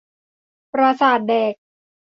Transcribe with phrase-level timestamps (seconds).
[0.73, 1.53] ประสาทแดก